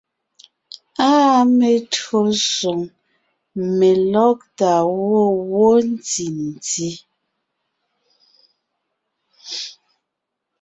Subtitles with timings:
[1.09, 2.79] Áa metÿǒsoŋ,
[3.77, 4.73] melɔ́gtà
[5.05, 6.89] gwɔ̂ wó ntì ntí.